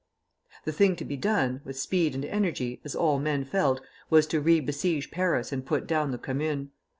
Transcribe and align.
The 0.65 0.71
thing 0.71 0.95
to 0.95 1.05
be 1.05 1.15
done, 1.15 1.61
with 1.63 1.77
speed 1.77 2.15
and 2.15 2.25
energy, 2.25 2.81
as 2.83 2.95
all 2.95 3.19
men 3.19 3.45
felt, 3.45 3.81
was 4.09 4.25
to 4.33 4.41
re 4.41 4.59
besiege 4.59 5.11
Paris 5.11 5.51
and 5.51 5.63
put 5.63 5.85
down 5.85 6.09
the 6.09 6.17
Commune. 6.17 6.71